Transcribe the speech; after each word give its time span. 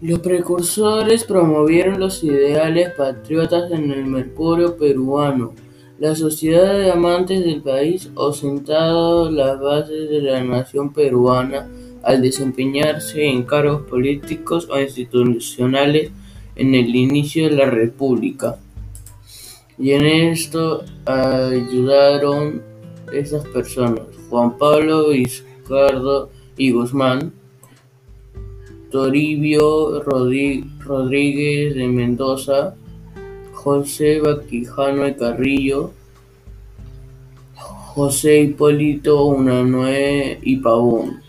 Los 0.00 0.20
precursores 0.20 1.24
promovieron 1.24 2.00
los 2.00 2.24
ideales 2.24 2.94
patriotas 2.94 3.70
en 3.70 3.90
el 3.90 4.06
Mercurio 4.06 4.78
peruano, 4.78 5.54
la 5.98 6.14
sociedad 6.14 6.78
de 6.78 6.90
amantes 6.90 7.44
del 7.44 7.60
país, 7.60 8.10
o 8.14 8.32
sentado 8.32 9.30
las 9.30 9.60
bases 9.60 10.08
de 10.08 10.22
la 10.22 10.42
nación 10.42 10.94
peruana 10.94 11.68
al 12.02 12.22
desempeñarse 12.22 13.26
en 13.26 13.42
cargos 13.42 13.82
políticos 13.82 14.66
o 14.70 14.80
institucionales 14.80 16.10
en 16.56 16.74
el 16.74 16.96
inicio 16.96 17.50
de 17.50 17.56
la 17.56 17.66
República. 17.66 18.58
Y 19.78 19.90
en 19.90 20.06
esto 20.06 20.82
ayudaron 21.04 22.62
estas 23.12 23.46
personas: 23.48 24.04
Juan 24.30 24.56
Pablo 24.56 25.10
Vizcarra 25.10 26.28
y 26.56 26.70
Guzmán, 26.70 27.34
Toribio 28.90 30.02
Rodríguez 30.02 31.74
de 31.74 31.86
Mendoza, 31.86 32.74
José 33.52 34.20
Vizcaíno 34.50 35.06
y 35.06 35.14
Carrillo, 35.14 35.92
José 37.54 38.40
Hipólito 38.40 39.24
Unanue 39.26 40.38
y 40.42 40.56
Pavón. 40.56 41.22